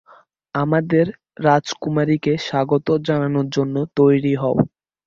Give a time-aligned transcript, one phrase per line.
[0.55, 1.05] আমাদের
[1.41, 4.55] রাজকুমারীকে স্বাগত জানানোর জন্য তৈরি হও।